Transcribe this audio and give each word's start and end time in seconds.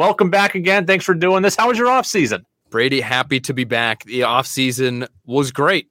welcome 0.00 0.30
back 0.30 0.54
again. 0.54 0.86
Thanks 0.86 1.04
for 1.04 1.12
doing 1.12 1.42
this. 1.42 1.56
How 1.56 1.68
was 1.68 1.76
your 1.76 1.90
off 1.90 2.06
season? 2.06 2.46
Brady, 2.70 3.02
happy 3.02 3.38
to 3.40 3.52
be 3.52 3.64
back. 3.64 4.02
The 4.04 4.22
off 4.22 4.46
season 4.46 5.06
was 5.26 5.52
great. 5.52 5.88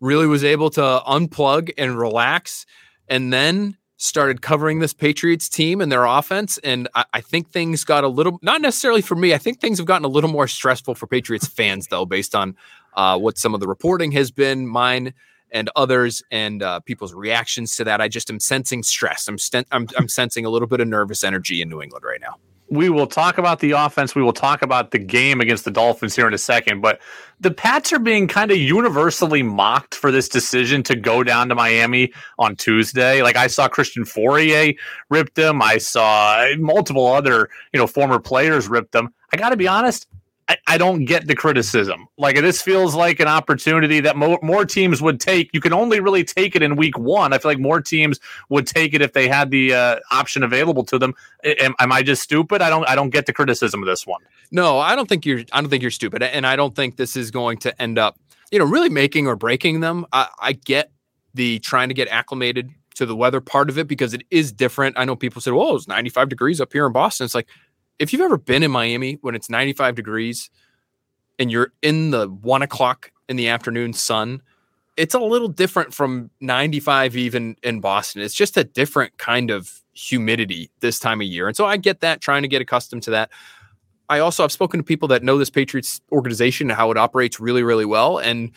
Really 0.00 0.26
was 0.26 0.42
able 0.42 0.68
to 0.70 0.80
unplug 0.80 1.70
and 1.78 1.96
relax, 1.96 2.66
and 3.06 3.32
then 3.32 3.76
started 3.98 4.42
covering 4.42 4.80
this 4.80 4.92
Patriots 4.92 5.48
team 5.48 5.80
and 5.80 5.92
their 5.92 6.06
offense. 6.06 6.58
And 6.58 6.88
I, 6.96 7.04
I, 7.14 7.20
think 7.20 7.50
things 7.50 7.84
got 7.84 8.02
a 8.02 8.08
little, 8.08 8.40
not 8.42 8.60
necessarily 8.60 9.00
for 9.00 9.14
me, 9.14 9.32
I 9.32 9.38
think 9.38 9.60
things 9.60 9.78
have 9.78 9.86
gotten 9.86 10.04
a 10.04 10.08
little 10.08 10.28
more 10.28 10.48
stressful 10.48 10.96
for 10.96 11.06
Patriots 11.06 11.46
fans, 11.46 11.86
though, 11.86 12.04
based 12.04 12.34
on 12.34 12.56
uh, 12.94 13.16
what 13.16 13.38
some 13.38 13.54
of 13.54 13.60
the 13.60 13.68
reporting 13.68 14.10
has 14.10 14.32
been, 14.32 14.66
mine 14.66 15.14
and 15.52 15.70
others, 15.76 16.20
and 16.32 16.64
uh, 16.64 16.80
people's 16.80 17.14
reactions 17.14 17.76
to 17.76 17.84
that. 17.84 18.00
I 18.00 18.08
just 18.08 18.28
am 18.28 18.40
sensing 18.40 18.82
stress. 18.82 19.28
I'm, 19.28 19.38
I'm, 19.70 19.86
I'm 19.96 20.08
sensing 20.08 20.44
a 20.44 20.50
little 20.50 20.68
bit 20.68 20.80
of 20.80 20.88
nervous 20.88 21.22
energy 21.22 21.62
in 21.62 21.68
New 21.68 21.80
England 21.80 22.04
right 22.04 22.20
now 22.20 22.38
we 22.68 22.90
will 22.90 23.06
talk 23.06 23.38
about 23.38 23.60
the 23.60 23.72
offense. 23.72 24.14
We 24.14 24.22
will 24.22 24.32
talk 24.32 24.62
about 24.62 24.90
the 24.90 24.98
game 24.98 25.40
against 25.40 25.64
the 25.64 25.70
Dolphins 25.70 26.16
here 26.16 26.26
in 26.26 26.34
a 26.34 26.38
second. 26.38 26.80
But 26.80 27.00
the 27.40 27.50
Pats 27.50 27.92
are 27.92 27.98
being 27.98 28.26
kind 28.26 28.50
of 28.50 28.56
universally 28.56 29.42
mocked 29.42 29.94
for 29.94 30.10
this 30.10 30.28
decision 30.28 30.82
to 30.84 30.96
go 30.96 31.22
down 31.22 31.48
to 31.48 31.54
Miami 31.54 32.12
on 32.38 32.56
Tuesday. 32.56 33.22
Like 33.22 33.36
I 33.36 33.46
saw 33.46 33.68
Christian 33.68 34.04
Fauria 34.04 34.76
rip 35.10 35.34
them. 35.34 35.62
I 35.62 35.78
saw 35.78 36.46
multiple 36.58 37.06
other, 37.06 37.48
you 37.72 37.78
know, 37.78 37.86
former 37.86 38.18
players 38.18 38.68
rip 38.68 38.90
them. 38.90 39.14
I 39.32 39.36
got 39.36 39.50
to 39.50 39.56
be 39.56 39.68
honest. 39.68 40.06
I, 40.48 40.56
I, 40.66 40.78
don't 40.78 41.04
get 41.04 41.26
the 41.26 41.34
criticism. 41.34 42.06
Like 42.18 42.36
this 42.36 42.62
feels 42.62 42.94
like 42.94 43.18
an 43.18 43.26
opportunity 43.26 44.00
that 44.00 44.16
mo- 44.16 44.38
more 44.42 44.64
teams 44.64 45.02
would 45.02 45.18
take. 45.18 45.50
You 45.52 45.60
can 45.60 45.72
only 45.72 45.98
really 45.98 46.22
take 46.22 46.54
it 46.54 46.62
in 46.62 46.76
week 46.76 46.96
one. 46.96 47.32
I 47.32 47.38
feel 47.38 47.50
like 47.50 47.58
more 47.58 47.80
teams 47.80 48.20
would 48.48 48.66
take 48.66 48.94
it 48.94 49.02
if 49.02 49.12
they 49.12 49.28
had 49.28 49.50
the 49.50 49.74
uh, 49.74 49.96
option 50.12 50.42
available 50.42 50.84
to 50.84 50.98
them. 50.98 51.14
Am, 51.44 51.74
am, 51.80 51.92
I 51.92 52.02
just 52.02 52.22
stupid? 52.22 52.62
I 52.62 52.70
don't. 52.70 52.88
I 52.88 52.94
don't 52.94 53.10
get 53.10 53.26
the 53.26 53.32
criticism 53.32 53.82
of 53.82 53.86
this 53.86 54.06
one. 54.06 54.20
No, 54.52 54.78
I 54.78 54.94
don't 54.94 55.08
think 55.08 55.26
you're. 55.26 55.40
I 55.52 55.60
don't 55.60 55.70
think 55.70 55.82
you're 55.82 55.90
stupid, 55.90 56.22
and 56.22 56.46
I 56.46 56.54
don't 56.54 56.76
think 56.76 56.96
this 56.96 57.16
is 57.16 57.30
going 57.30 57.58
to 57.58 57.82
end 57.82 57.98
up, 57.98 58.18
you 58.52 58.58
know, 58.58 58.64
really 58.64 58.90
making 58.90 59.26
or 59.26 59.34
breaking 59.34 59.80
them. 59.80 60.06
I, 60.12 60.28
I 60.40 60.52
get 60.52 60.92
the 61.34 61.58
trying 61.58 61.88
to 61.88 61.94
get 61.94 62.08
acclimated 62.08 62.70
to 62.96 63.06
the 63.06 63.14
weather 63.14 63.40
part 63.40 63.68
of 63.68 63.78
it 63.78 63.86
because 63.86 64.14
it 64.14 64.22
is 64.30 64.52
different. 64.52 64.98
I 64.98 65.04
know 65.04 65.16
people 65.16 65.40
said, 65.40 65.52
"Well, 65.52 65.76
it's 65.76 65.88
95 65.88 66.28
degrees 66.28 66.60
up 66.60 66.72
here 66.72 66.86
in 66.86 66.92
Boston." 66.92 67.24
It's 67.24 67.34
like 67.34 67.48
if 67.98 68.12
you've 68.12 68.22
ever 68.22 68.38
been 68.38 68.62
in 68.62 68.70
Miami 68.70 69.18
when 69.20 69.34
it's 69.34 69.48
95 69.48 69.94
degrees 69.94 70.50
and 71.38 71.50
you're 71.50 71.72
in 71.82 72.10
the 72.10 72.28
one 72.28 72.62
o'clock 72.62 73.12
in 73.28 73.36
the 73.36 73.48
afternoon 73.48 73.92
sun, 73.92 74.42
it's 74.96 75.14
a 75.14 75.18
little 75.18 75.48
different 75.48 75.92
from 75.92 76.30
95 76.40 77.16
even 77.16 77.56
in 77.62 77.80
Boston. 77.80 78.22
It's 78.22 78.34
just 78.34 78.56
a 78.56 78.64
different 78.64 79.18
kind 79.18 79.50
of 79.50 79.82
humidity 79.92 80.70
this 80.80 80.98
time 80.98 81.20
of 81.20 81.26
year. 81.26 81.48
And 81.48 81.56
so 81.56 81.66
I 81.66 81.76
get 81.76 82.00
that, 82.00 82.20
trying 82.20 82.42
to 82.42 82.48
get 82.48 82.62
accustomed 82.62 83.02
to 83.04 83.10
that. 83.10 83.30
I 84.08 84.20
also 84.20 84.42
have 84.42 84.52
spoken 84.52 84.78
to 84.78 84.84
people 84.84 85.08
that 85.08 85.22
know 85.22 85.36
this 85.36 85.50
Patriots 85.50 86.00
organization 86.12 86.70
and 86.70 86.76
how 86.76 86.90
it 86.90 86.96
operates 86.96 87.40
really, 87.40 87.62
really 87.62 87.84
well. 87.84 88.18
And 88.18 88.52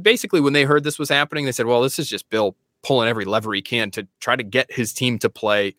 basically, 0.00 0.40
when 0.40 0.52
they 0.52 0.62
heard 0.62 0.84
this 0.84 0.98
was 0.98 1.08
happening, 1.08 1.44
they 1.44 1.52
said, 1.52 1.66
well, 1.66 1.82
this 1.82 1.98
is 1.98 2.08
just 2.08 2.30
Bill 2.30 2.56
pulling 2.82 3.08
every 3.08 3.24
lever 3.24 3.52
he 3.52 3.62
can 3.62 3.90
to 3.92 4.06
try 4.20 4.36
to 4.36 4.42
get 4.42 4.72
his 4.72 4.92
team 4.92 5.18
to 5.18 5.28
play 5.28 5.74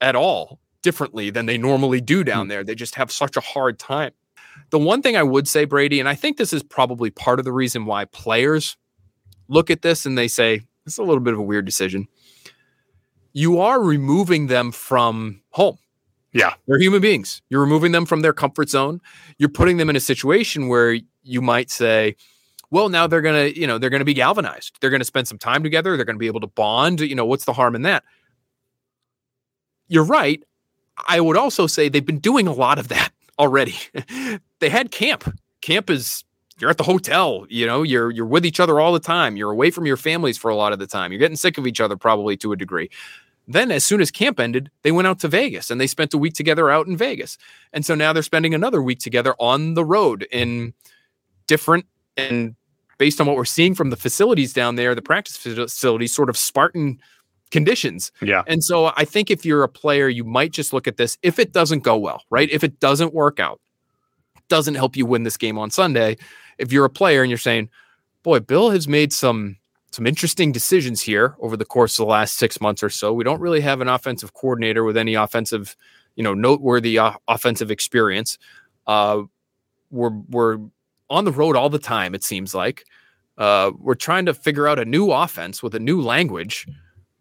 at 0.00 0.14
all 0.14 0.60
differently 0.86 1.30
than 1.30 1.46
they 1.46 1.58
normally 1.58 2.00
do 2.00 2.22
down 2.22 2.46
hmm. 2.46 2.50
there. 2.50 2.62
They 2.62 2.76
just 2.76 2.94
have 2.94 3.10
such 3.10 3.36
a 3.36 3.40
hard 3.40 3.76
time. 3.76 4.12
The 4.70 4.78
one 4.78 5.02
thing 5.02 5.16
I 5.16 5.22
would 5.24 5.48
say, 5.48 5.64
Brady, 5.64 5.98
and 5.98 6.08
I 6.08 6.14
think 6.14 6.36
this 6.36 6.52
is 6.52 6.62
probably 6.62 7.10
part 7.10 7.40
of 7.40 7.44
the 7.44 7.52
reason 7.52 7.86
why 7.86 8.04
players 8.04 8.76
look 9.48 9.68
at 9.68 9.82
this 9.82 10.06
and 10.06 10.16
they 10.16 10.28
say, 10.28 10.62
it's 10.86 10.96
a 10.96 11.02
little 11.02 11.20
bit 11.20 11.34
of 11.34 11.40
a 11.40 11.42
weird 11.42 11.64
decision. 11.64 12.06
You 13.32 13.58
are 13.58 13.82
removing 13.82 14.46
them 14.46 14.70
from 14.70 15.42
home. 15.50 15.78
Yeah. 16.32 16.54
They're 16.68 16.78
human 16.78 17.00
beings. 17.00 17.42
You're 17.50 17.60
removing 17.60 17.90
them 17.90 18.06
from 18.06 18.20
their 18.20 18.32
comfort 18.32 18.68
zone. 18.68 19.00
You're 19.38 19.48
putting 19.48 19.76
them 19.76 19.90
in 19.90 19.96
a 19.96 20.00
situation 20.00 20.68
where 20.68 20.98
you 21.24 21.42
might 21.42 21.68
say, 21.68 22.14
well, 22.70 22.88
now 22.88 23.08
they're 23.08 23.22
going 23.22 23.52
to, 23.52 23.60
you 23.60 23.66
know, 23.66 23.78
they're 23.78 23.90
going 23.90 24.00
to 24.00 24.06
be 24.06 24.14
galvanized. 24.14 24.78
They're 24.80 24.90
going 24.90 25.00
to 25.00 25.04
spend 25.06 25.26
some 25.26 25.38
time 25.38 25.64
together. 25.64 25.96
They're 25.96 26.06
going 26.06 26.16
to 26.16 26.20
be 26.20 26.28
able 26.28 26.40
to 26.40 26.46
bond. 26.46 27.00
You 27.00 27.16
know, 27.16 27.26
what's 27.26 27.44
the 27.44 27.52
harm 27.52 27.74
in 27.74 27.82
that? 27.82 28.04
You're 29.88 30.04
right. 30.04 30.42
I 31.08 31.20
would 31.20 31.36
also 31.36 31.66
say 31.66 31.88
they've 31.88 32.04
been 32.04 32.18
doing 32.18 32.46
a 32.46 32.52
lot 32.52 32.78
of 32.78 32.88
that 32.88 33.10
already. 33.38 33.76
they 34.60 34.68
had 34.68 34.90
camp. 34.90 35.38
Camp 35.60 35.90
is 35.90 36.24
you're 36.58 36.70
at 36.70 36.78
the 36.78 36.84
hotel, 36.84 37.46
you 37.50 37.66
know, 37.66 37.82
you're 37.82 38.10
you're 38.10 38.26
with 38.26 38.46
each 38.46 38.60
other 38.60 38.80
all 38.80 38.92
the 38.92 39.00
time. 39.00 39.36
You're 39.36 39.50
away 39.50 39.70
from 39.70 39.84
your 39.86 39.96
families 39.96 40.38
for 40.38 40.50
a 40.50 40.56
lot 40.56 40.72
of 40.72 40.78
the 40.78 40.86
time. 40.86 41.12
You're 41.12 41.18
getting 41.18 41.36
sick 41.36 41.58
of 41.58 41.66
each 41.66 41.80
other 41.80 41.96
probably 41.96 42.36
to 42.38 42.52
a 42.52 42.56
degree. 42.56 42.88
Then 43.48 43.70
as 43.70 43.84
soon 43.84 44.00
as 44.00 44.10
camp 44.10 44.40
ended, 44.40 44.70
they 44.82 44.90
went 44.90 45.06
out 45.06 45.20
to 45.20 45.28
Vegas 45.28 45.70
and 45.70 45.80
they 45.80 45.86
spent 45.86 46.14
a 46.14 46.18
week 46.18 46.34
together 46.34 46.70
out 46.70 46.86
in 46.86 46.96
Vegas. 46.96 47.38
And 47.72 47.84
so 47.86 47.94
now 47.94 48.12
they're 48.12 48.22
spending 48.22 48.54
another 48.54 48.82
week 48.82 48.98
together 48.98 49.34
on 49.38 49.74
the 49.74 49.84
road 49.84 50.26
in 50.32 50.74
different 51.46 51.86
and 52.16 52.56
based 52.98 53.20
on 53.20 53.26
what 53.26 53.36
we're 53.36 53.44
seeing 53.44 53.74
from 53.74 53.90
the 53.90 53.96
facilities 53.96 54.52
down 54.52 54.76
there, 54.76 54.94
the 54.94 55.02
practice 55.02 55.36
facilities, 55.36 56.12
sort 56.12 56.30
of 56.30 56.36
Spartan 56.36 56.98
conditions. 57.50 58.12
Yeah. 58.22 58.42
And 58.46 58.62
so 58.62 58.92
I 58.96 59.04
think 59.04 59.30
if 59.30 59.44
you're 59.44 59.62
a 59.62 59.68
player, 59.68 60.08
you 60.08 60.24
might 60.24 60.52
just 60.52 60.72
look 60.72 60.86
at 60.86 60.96
this. 60.96 61.18
If 61.22 61.38
it 61.38 61.52
doesn't 61.52 61.80
go 61.80 61.96
well, 61.96 62.22
right? 62.30 62.50
If 62.50 62.64
it 62.64 62.80
doesn't 62.80 63.14
work 63.14 63.38
out, 63.40 63.60
doesn't 64.48 64.74
help 64.74 64.96
you 64.96 65.06
win 65.06 65.22
this 65.22 65.36
game 65.36 65.58
on 65.58 65.70
Sunday. 65.70 66.16
If 66.58 66.72
you're 66.72 66.84
a 66.84 66.90
player 66.90 67.22
and 67.22 67.30
you're 67.30 67.38
saying, 67.38 67.68
boy, 68.22 68.40
Bill 68.40 68.70
has 68.70 68.88
made 68.88 69.12
some 69.12 69.56
some 69.92 70.06
interesting 70.06 70.52
decisions 70.52 71.00
here 71.00 71.36
over 71.40 71.56
the 71.56 71.64
course 71.64 71.98
of 71.98 72.04
the 72.04 72.10
last 72.10 72.36
six 72.36 72.60
months 72.60 72.82
or 72.82 72.90
so. 72.90 73.14
We 73.14 73.24
don't 73.24 73.40
really 73.40 73.62
have 73.62 73.80
an 73.80 73.88
offensive 73.88 74.34
coordinator 74.34 74.84
with 74.84 74.96
any 74.96 75.14
offensive, 75.14 75.74
you 76.16 76.22
know, 76.22 76.34
noteworthy 76.34 76.98
uh, 76.98 77.12
offensive 77.28 77.70
experience. 77.70 78.36
Uh, 78.86 79.22
we're 79.90 80.10
we're 80.28 80.58
on 81.08 81.24
the 81.24 81.32
road 81.32 81.56
all 81.56 81.70
the 81.70 81.78
time. 81.78 82.14
It 82.14 82.24
seems 82.24 82.54
like 82.54 82.84
uh, 83.38 83.70
we're 83.78 83.94
trying 83.94 84.26
to 84.26 84.34
figure 84.34 84.66
out 84.66 84.78
a 84.78 84.84
new 84.84 85.12
offense 85.12 85.62
with 85.62 85.74
a 85.74 85.80
new 85.80 86.00
language 86.00 86.66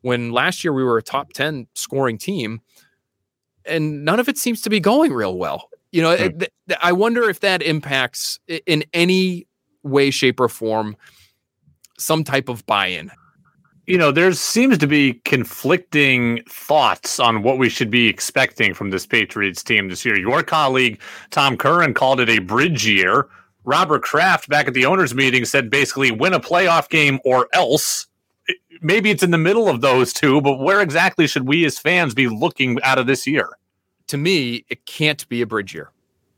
when 0.05 0.31
last 0.31 0.63
year 0.63 0.71
we 0.71 0.83
were 0.83 0.99
a 0.99 1.01
top 1.01 1.33
10 1.33 1.65
scoring 1.73 2.19
team 2.19 2.61
and 3.65 4.05
none 4.05 4.19
of 4.19 4.29
it 4.29 4.37
seems 4.37 4.61
to 4.61 4.69
be 4.69 4.79
going 4.79 5.11
real 5.11 5.35
well. 5.35 5.67
You 5.91 6.03
know, 6.03 6.15
mm. 6.15 6.39
th- 6.39 6.51
th- 6.67 6.79
I 6.79 6.91
wonder 6.91 7.27
if 7.27 7.39
that 7.39 7.63
impacts 7.63 8.39
in 8.67 8.83
any 8.93 9.47
way, 9.81 10.11
shape, 10.11 10.39
or 10.39 10.47
form 10.47 10.95
some 11.97 12.23
type 12.23 12.49
of 12.49 12.63
buy 12.67 12.87
in. 12.87 13.09
You 13.87 13.97
know, 13.97 14.11
there 14.11 14.31
seems 14.33 14.77
to 14.77 14.85
be 14.85 15.15
conflicting 15.25 16.43
thoughts 16.47 17.19
on 17.19 17.41
what 17.41 17.57
we 17.57 17.67
should 17.67 17.89
be 17.89 18.07
expecting 18.07 18.75
from 18.75 18.91
this 18.91 19.07
Patriots 19.07 19.63
team 19.63 19.89
this 19.89 20.05
year. 20.05 20.19
Your 20.19 20.43
colleague, 20.43 21.01
Tom 21.31 21.57
Curran, 21.57 21.95
called 21.95 22.19
it 22.19 22.29
a 22.29 22.37
bridge 22.37 22.85
year. 22.85 23.27
Robert 23.63 24.03
Kraft, 24.03 24.49
back 24.49 24.67
at 24.67 24.75
the 24.75 24.85
owners' 24.85 25.15
meeting, 25.15 25.45
said 25.45 25.71
basically 25.71 26.11
win 26.11 26.33
a 26.33 26.39
playoff 26.39 26.89
game 26.89 27.19
or 27.25 27.47
else 27.53 28.05
maybe 28.85 29.09
it's 29.09 29.23
in 29.23 29.31
the 29.31 29.37
middle 29.37 29.67
of 29.67 29.81
those 29.81 30.13
two, 30.13 30.39
but 30.41 30.59
where 30.59 30.79
exactly 30.79 31.25
should 31.27 31.47
we 31.47 31.65
as 31.65 31.79
fans 31.79 32.13
be 32.13 32.27
looking 32.27 32.81
out 32.83 32.99
of 32.99 33.07
this 33.07 33.25
year? 33.25 33.49
To 34.07 34.17
me, 34.17 34.63
it 34.69 34.85
can't 34.85 35.27
be 35.27 35.41
a 35.41 35.47
bridge 35.47 35.73
year. 35.73 35.91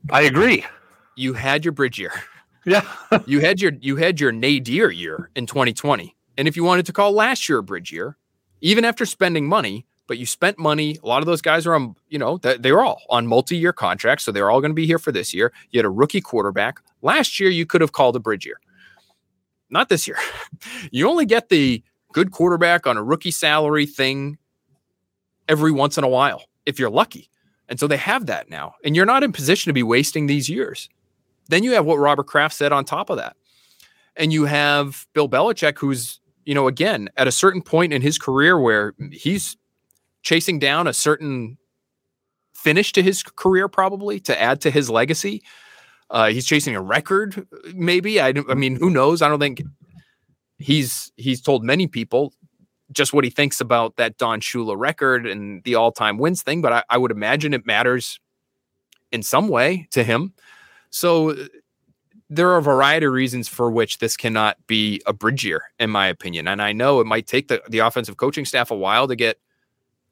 I 0.10 0.22
agree. 0.22 0.66
You 1.16 1.34
had 1.34 1.66
your 1.66 1.74
bridge 1.74 2.00
year. 2.00 2.14
Yeah. 2.66 2.86
you 3.26 3.42
had 3.42 3.62
your 3.62 3.74
you 3.82 3.98
had 3.98 4.20
your 4.20 4.32
nadir 4.32 4.90
year 4.90 5.30
in 5.36 5.46
2020. 5.46 6.16
And 6.38 6.48
if 6.48 6.56
you 6.56 6.64
wanted 6.64 6.86
to 6.86 6.94
call 6.94 7.12
last 7.12 7.50
year 7.50 7.58
a 7.58 7.64
bridge 7.64 7.92
year, 7.92 8.16
even 8.62 8.86
after 8.86 9.06
spending 9.06 9.48
money, 9.48 9.86
but 10.08 10.18
you 10.18 10.26
spent 10.26 10.58
money, 10.58 10.98
a 11.04 11.08
lot 11.08 11.22
of 11.22 11.26
those 11.26 11.42
guys 11.42 11.68
are 11.68 11.76
on, 11.76 11.96
you 12.08 12.18
know, 12.18 12.38
they 12.38 12.72
were 12.72 12.84
all 12.84 13.02
on 13.10 13.28
multi-year 13.28 13.74
contracts, 13.74 14.24
so 14.24 14.32
they're 14.32 14.50
all 14.50 14.62
going 14.62 14.72
to 14.72 14.76
be 14.76 14.86
here 14.86 15.00
for 15.00 15.12
this 15.12 15.34
year. 15.34 15.52
You 15.72 15.80
had 15.80 15.86
a 15.86 15.90
rookie 15.90 16.22
quarterback. 16.22 16.80
Last 17.02 17.40
year 17.40 17.50
you 17.50 17.66
could 17.66 17.82
have 17.82 17.92
called 17.92 18.16
a 18.16 18.20
bridge 18.20 18.46
year. 18.46 18.60
Not 19.70 19.90
this 19.90 20.08
year. 20.08 20.18
you 20.92 21.10
only 21.10 21.26
get 21.26 21.50
the 21.50 21.84
good 22.18 22.32
quarterback 22.32 22.88
on 22.88 22.98
a 22.98 23.04
rookie 23.04 23.30
salary 23.30 23.86
thing 23.86 24.40
every 25.48 25.72
once 25.72 26.00
in 26.00 26.04
a 26.04 26.08
while, 26.08 26.42
if 26.66 26.80
you're 26.80 26.90
lucky. 26.90 27.30
And 27.70 27.80
so 27.80 27.86
they 27.86 27.98
have 27.98 28.26
that 28.26 28.50
now. 28.50 28.74
And 28.84 28.96
you're 28.96 29.06
not 29.06 29.22
in 29.22 29.32
position 29.32 29.70
to 29.70 29.74
be 29.74 29.84
wasting 29.84 30.26
these 30.26 30.50
years. 30.50 30.90
Then 31.50 31.64
you 31.64 31.74
have 31.74 31.86
what 31.86 31.98
Robert 31.98 32.26
Kraft 32.26 32.56
said 32.56 32.72
on 32.72 32.86
top 32.86 33.12
of 33.12 33.18
that. 33.18 33.36
And 34.16 34.34
you 34.34 34.46
have 34.46 35.06
Bill 35.14 35.30
Belichick, 35.30 35.78
who's, 35.78 36.20
you 36.44 36.56
know, 36.56 36.68
again, 36.68 37.08
at 37.18 37.28
a 37.28 37.32
certain 37.32 37.62
point 37.62 37.94
in 37.94 38.02
his 38.02 38.18
career 38.18 38.60
where 38.60 38.96
he's 39.12 39.56
chasing 40.24 40.58
down 40.58 40.88
a 40.88 40.94
certain 40.94 41.60
finish 42.56 42.94
to 42.94 43.04
his 43.04 43.22
career, 43.22 43.68
probably 43.68 44.20
to 44.22 44.42
add 44.42 44.60
to 44.62 44.72
his 44.72 44.90
legacy. 44.90 45.44
Uh, 46.10 46.30
he's 46.30 46.48
chasing 46.48 46.76
a 46.76 46.82
record, 46.82 47.48
maybe. 47.76 48.20
I, 48.20 48.34
I 48.50 48.56
mean, 48.56 48.76
who 48.76 48.90
knows? 48.90 49.22
I 49.22 49.30
don't 49.30 49.40
think 49.40 49.62
he's 50.58 51.12
he's 51.18 51.42
told 51.42 51.64
many 51.64 51.88
people 51.88 52.34
just 52.92 53.14
what 53.14 53.24
he 53.24 53.30
thinks 53.30 53.60
about 53.60 53.98
that 53.98 54.18
Don 54.18 54.40
Shula 54.40 54.78
record 54.78 55.26
and 55.26 55.64
the 55.64 55.76
all-time 55.76 56.18
wins 56.18 56.42
thing, 56.42 56.62
but 56.62 56.72
I, 56.72 56.84
I 56.90 56.98
would 56.98 57.12
imagine 57.12 57.54
it 57.54 57.66
matters 57.66 58.20
in 59.12 59.24
some 59.24 59.50
way 59.50 59.88
to 59.92 60.04
him. 60.04 60.34
So 60.90 61.32
uh, 61.32 61.36
there 62.30 62.50
are 62.50 62.58
a 62.58 62.62
variety 62.62 63.06
of 63.06 63.14
reasons 63.14 63.48
for 63.48 63.70
which 63.70 64.00
this 64.00 64.18
cannot 64.18 64.58
be 64.68 65.02
a 65.06 65.14
bridge 65.14 65.46
year, 65.46 65.64
in 65.80 65.90
my 65.90 66.08
opinion. 66.08 66.48
And 66.48 66.62
I 66.62 66.74
know 66.74 67.00
it 67.00 67.08
might 67.08 67.28
take 67.28 67.48
the, 67.48 67.62
the 67.70 67.80
offensive 67.80 68.18
coaching 68.18 68.46
staff 68.46 68.72
a 68.72 68.76
while 68.76 69.08
to 69.08 69.16
get 69.16 69.40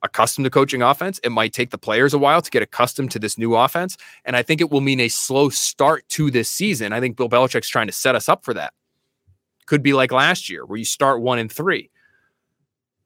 accustomed 0.02 0.46
to 0.46 0.50
coaching 0.50 0.82
offense. 0.82 1.20
It 1.24 1.32
might 1.32 1.52
take 1.52 1.72
the 1.72 1.78
players 1.78 2.14
a 2.14 2.18
while 2.18 2.42
to 2.42 2.52
get 2.52 2.62
accustomed 2.62 3.12
to 3.12 3.20
this 3.20 3.38
new 3.38 3.56
offense. 3.56 3.98
And 4.24 4.36
I 4.36 4.44
think 4.44 4.62
it 4.62 4.70
will 4.70 4.82
mean 4.82 5.00
a 5.00 5.10
slow 5.10 5.50
start 5.50 6.08
to 6.10 6.30
this 6.30 6.50
season. 6.50 6.94
I 6.94 7.00
think 7.00 7.18
Bill 7.18 7.30
Belichick's 7.30 7.70
trying 7.70 7.88
to 7.88 7.94
set 7.94 8.16
us 8.16 8.30
up 8.30 8.46
for 8.46 8.54
that. 8.54 8.74
Could 9.66 9.84
be 9.84 9.94
like 9.94 10.12
last 10.12 10.50
year 10.50 10.66
where 10.66 10.78
you 10.78 10.86
start 10.86 11.22
one 11.22 11.40
and 11.40 11.52
three. 11.52 11.90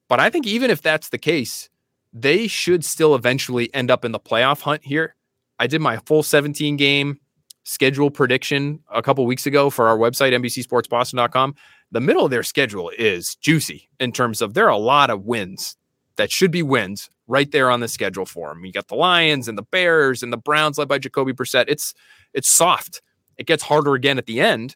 But 0.07 0.19
I 0.19 0.29
think 0.29 0.47
even 0.47 0.71
if 0.71 0.81
that's 0.81 1.09
the 1.09 1.17
case, 1.17 1.69
they 2.11 2.47
should 2.47 2.83
still 2.83 3.15
eventually 3.15 3.73
end 3.73 3.91
up 3.91 4.03
in 4.03 4.11
the 4.11 4.19
playoff 4.19 4.61
hunt 4.61 4.83
here. 4.83 5.15
I 5.59 5.67
did 5.67 5.81
my 5.81 5.97
full 5.97 6.23
17 6.23 6.77
game 6.77 7.19
schedule 7.63 8.09
prediction 8.09 8.79
a 8.91 9.01
couple 9.01 9.25
weeks 9.25 9.45
ago 9.45 9.69
for 9.69 9.87
our 9.87 9.97
website, 9.97 10.33
NBCSportsBoston.com. 10.33 11.55
The 11.91 12.01
middle 12.01 12.25
of 12.25 12.31
their 12.31 12.43
schedule 12.43 12.91
is 12.97 13.35
juicy 13.35 13.89
in 13.99 14.11
terms 14.11 14.41
of 14.41 14.53
there 14.53 14.65
are 14.65 14.69
a 14.69 14.77
lot 14.77 15.09
of 15.09 15.25
wins 15.25 15.75
that 16.15 16.31
should 16.31 16.51
be 16.51 16.63
wins 16.63 17.09
right 17.27 17.51
there 17.51 17.69
on 17.69 17.79
the 17.79 17.87
schedule 17.87 18.25
for 18.25 18.49
them. 18.49 18.65
You 18.65 18.71
got 18.71 18.87
the 18.87 18.95
Lions 18.95 19.47
and 19.47 19.57
the 19.57 19.63
Bears 19.63 20.23
and 20.23 20.33
the 20.33 20.37
Browns 20.37 20.77
led 20.77 20.87
by 20.87 20.97
Jacoby 20.97 21.33
Brissett. 21.33 21.65
It's 21.67 21.93
it's 22.33 22.49
soft. 22.49 23.01
It 23.37 23.45
gets 23.47 23.63
harder 23.63 23.93
again 23.93 24.17
at 24.17 24.25
the 24.25 24.41
end, 24.41 24.75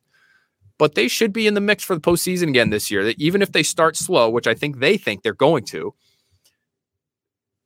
but 0.83 0.95
they 0.95 1.07
should 1.07 1.31
be 1.31 1.47
in 1.47 1.53
the 1.53 1.61
mix 1.61 1.81
for 1.81 1.95
the 1.95 2.01
postseason 2.01 2.49
again 2.49 2.69
this 2.69 2.91
year. 2.91 3.05
That 3.05 3.17
even 3.17 3.41
if 3.41 3.53
they 3.53 3.63
start 3.63 3.95
slow, 3.95 4.29
which 4.29 4.47
I 4.47 4.53
think 4.53 4.79
they 4.79 4.97
think 4.97 5.23
they're 5.23 5.33
going 5.33 5.63
to, 5.67 5.93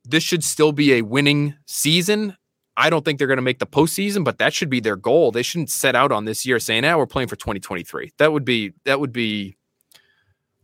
this 0.06 0.22
should 0.22 0.44
still 0.44 0.72
be 0.72 0.94
a 0.94 1.02
winning 1.02 1.56
season. 1.66 2.38
I 2.78 2.92
don't 2.92 3.04
think 3.04 3.18
they're 3.18 3.28
going 3.28 3.40
to 3.40 3.42
make 3.42 3.58
the 3.58 3.66
postseason, 3.66 4.24
but 4.24 4.38
that 4.38 4.54
should 4.54 4.70
be 4.70 4.80
their 4.80 4.96
goal. 4.96 5.32
They 5.32 5.42
shouldn't 5.42 5.72
set 5.72 5.96
out 5.96 6.12
on 6.12 6.26
this 6.26 6.46
year 6.46 6.60
saying, 6.60 6.84
"Now 6.84 6.94
ah, 6.94 6.98
we're 7.00 7.08
playing 7.08 7.28
for 7.28 7.36
2023." 7.38 8.12
That 8.20 8.32
would 8.32 8.46
be 8.46 8.74
that 8.86 9.00
would 9.00 9.12
be 9.12 9.58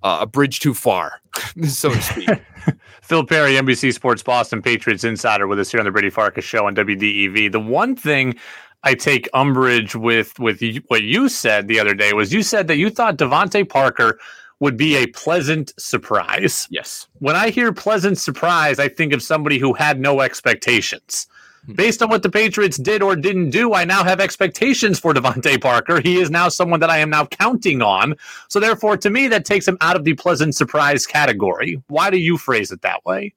uh, 0.04 0.20
a 0.22 0.28
bridge 0.28 0.60
too 0.60 0.76
far, 0.76 1.22
so 1.64 1.90
to 1.90 2.02
speak. 2.04 2.30
Phil 3.02 3.26
Perry, 3.26 3.54
NBC 3.54 3.96
Sports 3.96 4.22
Boston 4.22 4.62
Patriots 4.62 5.04
insider, 5.04 5.48
with 5.48 5.60
us 5.60 5.72
here 5.72 5.80
on 5.80 5.88
the 5.88 5.92
Brady 5.92 6.12
Farkas 6.12 6.46
Show 6.46 6.68
on 6.68 6.76
WDEV. 6.76 7.52
The 7.52 7.60
one 7.60 7.96
thing 7.96 8.36
I 8.84 8.94
take 8.94 9.30
umbrage 9.34 9.96
with 9.96 10.38
with 10.40 10.62
what 10.88 11.04
you 11.04 11.30
said 11.30 11.68
the 11.68 11.80
other 11.80 11.94
day 11.94 12.14
was 12.14 12.34
you 12.34 12.44
said 12.44 12.68
that 12.68 12.78
you 12.78 12.90
thought 12.90 13.18
DeVante 13.18 13.68
Parker 13.68 14.20
would 14.60 14.78
be 14.78 14.96
a 14.96 15.08
pleasant 15.08 15.74
surprise. 15.78 16.68
Yes. 16.70 17.08
When 17.20 17.36
I 17.36 17.50
hear 17.50 17.74
pleasant 17.74 18.18
surprise, 18.18 18.80
I 18.80 18.88
think 18.88 19.14
of 19.14 19.22
somebody 19.22 19.58
who 19.58 19.74
had 19.74 20.00
no 20.00 20.22
expectations. 20.22 21.28
Hmm. 21.66 21.74
Based 21.74 22.02
on 22.02 22.10
what 22.10 22.24
the 22.24 22.30
Patriots 22.30 22.78
did 22.78 23.02
or 23.02 23.16
didn't 23.16 23.50
do, 23.50 23.74
I 23.74 23.86
now 23.86 24.04
have 24.04 24.20
expectations 24.20 25.00
for 25.00 25.14
DeVante 25.14 25.62
Parker. 25.62 26.02
He 26.02 26.20
is 26.20 26.30
now 26.30 26.50
someone 26.50 26.80
that 26.82 26.90
I 26.90 27.00
am 27.00 27.10
now 27.10 27.26
counting 27.26 27.82
on. 27.82 28.16
So 28.48 28.60
therefore, 28.60 28.98
to 28.98 29.10
me, 29.10 29.28
that 29.30 29.46
takes 29.46 29.68
him 29.68 29.78
out 29.82 29.96
of 29.96 30.04
the 30.04 30.14
pleasant 30.14 30.56
surprise 30.56 31.06
category. 31.06 31.82
Why 31.88 32.10
do 32.10 32.18
you 32.18 32.38
phrase 32.38 32.72
it 32.72 32.82
that 32.82 33.04
way? 33.06 33.34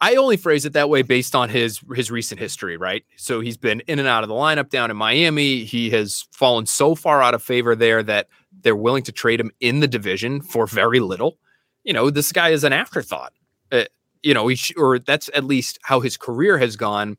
I 0.00 0.14
only 0.16 0.36
phrase 0.36 0.64
it 0.64 0.74
that 0.74 0.88
way 0.88 1.02
based 1.02 1.34
on 1.34 1.48
his 1.48 1.80
his 1.94 2.10
recent 2.10 2.40
history, 2.40 2.76
right? 2.76 3.04
So 3.16 3.40
he's 3.40 3.56
been 3.56 3.80
in 3.80 3.98
and 3.98 4.06
out 4.06 4.22
of 4.22 4.28
the 4.28 4.34
lineup 4.34 4.70
down 4.70 4.90
in 4.90 4.96
Miami. 4.96 5.64
He 5.64 5.90
has 5.90 6.26
fallen 6.30 6.66
so 6.66 6.94
far 6.94 7.22
out 7.22 7.34
of 7.34 7.42
favor 7.42 7.74
there 7.74 8.02
that 8.04 8.28
they're 8.62 8.76
willing 8.76 9.02
to 9.04 9.12
trade 9.12 9.40
him 9.40 9.50
in 9.60 9.80
the 9.80 9.88
division 9.88 10.40
for 10.40 10.66
very 10.66 11.00
little. 11.00 11.38
You 11.84 11.92
know, 11.92 12.10
this 12.10 12.32
guy 12.32 12.50
is 12.50 12.64
an 12.64 12.72
afterthought. 12.72 13.32
Uh, 13.72 13.84
you 14.22 14.34
know, 14.34 14.46
he 14.48 14.56
sh- 14.56 14.74
or 14.76 14.98
that's 14.98 15.30
at 15.34 15.44
least 15.44 15.78
how 15.82 16.00
his 16.00 16.16
career 16.16 16.58
has 16.58 16.76
gone 16.76 17.16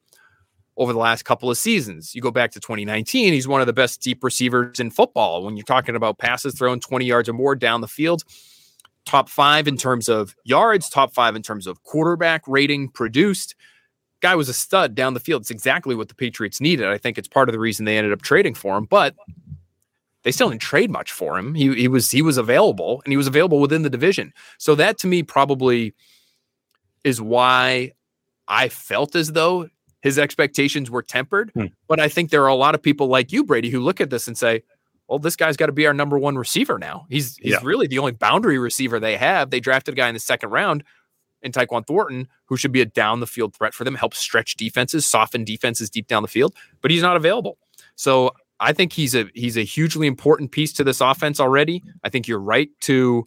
over 0.77 0.93
the 0.93 0.99
last 0.99 1.25
couple 1.25 1.51
of 1.51 1.57
seasons. 1.57 2.15
You 2.15 2.21
go 2.21 2.31
back 2.31 2.51
to 2.51 2.59
2019, 2.59 3.33
he's 3.33 3.47
one 3.47 3.59
of 3.59 3.67
the 3.67 3.73
best 3.73 4.01
deep 4.01 4.23
receivers 4.23 4.79
in 4.79 4.89
football. 4.91 5.43
When 5.43 5.57
you're 5.57 5.65
talking 5.65 5.95
about 5.95 6.17
passes 6.17 6.53
thrown 6.53 6.79
20 6.79 7.05
yards 7.05 7.27
or 7.27 7.33
more 7.33 7.53
down 7.55 7.81
the 7.81 7.87
field, 7.87 8.23
top 9.05 9.29
five 9.29 9.67
in 9.67 9.77
terms 9.77 10.07
of 10.09 10.35
yards, 10.43 10.89
top 10.89 11.13
five 11.13 11.35
in 11.35 11.41
terms 11.41 11.67
of 11.67 11.83
quarterback 11.83 12.43
rating 12.47 12.89
produced. 12.89 13.55
Guy 14.21 14.35
was 14.35 14.49
a 14.49 14.53
stud 14.53 14.95
down 14.95 15.13
the 15.13 15.19
field. 15.19 15.43
It's 15.43 15.51
exactly 15.51 15.95
what 15.95 16.09
the 16.09 16.15
Patriots 16.15 16.59
needed. 16.59 16.87
I 16.87 16.97
think 16.97 17.17
it's 17.17 17.27
part 17.27 17.47
of 17.47 17.53
the 17.53 17.59
reason 17.59 17.85
they 17.85 17.97
ended 17.97 18.13
up 18.13 18.21
trading 18.21 18.53
for 18.53 18.77
him, 18.77 18.85
but 18.85 19.15
they 20.23 20.31
still 20.31 20.49
didn't 20.49 20.61
trade 20.61 20.91
much 20.91 21.11
for 21.11 21.37
him. 21.37 21.55
He, 21.55 21.73
he 21.75 21.87
was 21.87 22.11
he 22.11 22.21
was 22.21 22.37
available 22.37 23.01
and 23.05 23.13
he 23.13 23.17
was 23.17 23.27
available 23.27 23.59
within 23.59 23.83
the 23.83 23.89
division. 23.89 24.33
So 24.57 24.75
that 24.75 24.97
to 24.99 25.07
me 25.07 25.23
probably 25.23 25.93
is 27.03 27.21
why 27.21 27.93
I 28.47 28.67
felt 28.67 29.15
as 29.15 29.31
though 29.31 29.69
his 30.01 30.19
expectations 30.19 30.89
were 30.89 31.01
tempered. 31.01 31.51
Hmm. 31.53 31.67
But 31.87 31.99
I 31.99 32.09
think 32.09 32.29
there 32.29 32.43
are 32.43 32.47
a 32.47 32.55
lot 32.55 32.75
of 32.75 32.81
people 32.81 33.07
like 33.07 33.31
you, 33.31 33.43
Brady, 33.43 33.69
who 33.69 33.79
look 33.79 34.01
at 34.01 34.09
this 34.09 34.27
and 34.27 34.37
say, 34.37 34.63
well, 35.09 35.19
this 35.19 35.35
guy's 35.35 35.57
got 35.57 35.65
to 35.65 35.71
be 35.71 35.87
our 35.87 35.93
number 35.93 36.17
one 36.17 36.37
receiver 36.37 36.77
now. 36.77 37.05
He's 37.09 37.35
he's 37.37 37.53
yeah. 37.53 37.59
really 37.63 37.87
the 37.87 37.99
only 37.99 38.11
boundary 38.11 38.59
receiver 38.59 38.99
they 38.99 39.17
have. 39.17 39.49
They 39.49 39.59
drafted 39.59 39.95
a 39.95 39.97
guy 39.97 40.07
in 40.07 40.13
the 40.13 40.19
second 40.19 40.51
round 40.51 40.83
in 41.41 41.51
Tyquan 41.51 41.85
Thornton, 41.87 42.27
who 42.45 42.57
should 42.57 42.71
be 42.71 42.81
a 42.81 42.85
down 42.85 43.19
the 43.19 43.27
field 43.27 43.55
threat 43.55 43.73
for 43.73 43.83
them, 43.83 43.95
help 43.95 44.13
stretch 44.13 44.55
defenses, 44.55 45.05
soften 45.05 45.43
defenses 45.43 45.89
deep 45.89 46.07
down 46.07 46.21
the 46.21 46.27
field, 46.27 46.55
but 46.81 46.91
he's 46.91 47.01
not 47.01 47.15
available. 47.15 47.57
So 47.95 48.31
I 48.59 48.73
think 48.73 48.93
he's 48.93 49.15
a 49.15 49.25
he's 49.33 49.57
a 49.57 49.63
hugely 49.63 50.05
important 50.05 50.51
piece 50.51 50.73
to 50.73 50.83
this 50.83 51.01
offense 51.01 51.39
already. 51.39 51.83
I 52.03 52.09
think 52.09 52.27
you're 52.27 52.39
right 52.39 52.69
to 52.81 53.25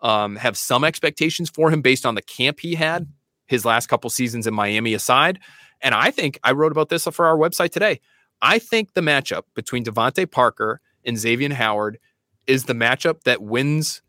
um, 0.00 0.36
have 0.36 0.56
some 0.58 0.84
expectations 0.84 1.48
for 1.48 1.70
him 1.70 1.80
based 1.80 2.04
on 2.04 2.14
the 2.14 2.22
camp 2.22 2.60
he 2.60 2.74
had 2.74 3.06
his 3.46 3.64
last 3.64 3.86
couple 3.86 4.10
seasons 4.10 4.46
in 4.46 4.54
Miami 4.54 4.94
aside. 4.94 5.38
And 5.80 5.94
I 5.94 6.10
think 6.10 6.38
I 6.44 6.52
wrote 6.52 6.72
about 6.72 6.88
this 6.88 7.04
for 7.04 7.26
our 7.26 7.36
website 7.36 7.70
today. 7.70 8.00
I 8.40 8.58
think 8.58 8.94
the 8.94 9.00
matchup 9.00 9.42
between 9.54 9.84
DeVante 9.84 10.30
Parker 10.30 10.80
and 11.04 11.18
Xavier 11.18 11.52
Howard 11.54 11.98
is 12.46 12.64
the 12.64 12.72
matchup 12.72 13.22
that 13.24 13.42
wins 13.42 14.02